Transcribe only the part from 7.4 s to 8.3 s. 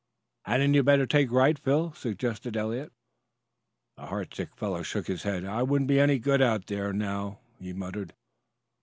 he muttered.